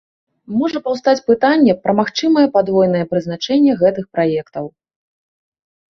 [0.59, 4.65] Можа паўстаць пытанне пра магчымае падвойнае прызначэнне гэтых праектаў.